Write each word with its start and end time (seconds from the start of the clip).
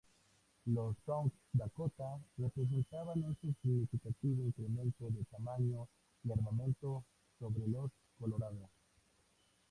Los 0.65 0.97
"South 1.05 1.31
Dakota" 1.53 2.17
representaban 2.37 3.23
un 3.23 3.37
significativo 3.39 4.47
incremento 4.47 5.11
de 5.11 5.23
tamaño 5.25 5.89
y 6.23 6.31
armamento 6.31 7.05
sobre 7.37 7.67
los 7.67 7.91
"Colorado". 8.17 8.71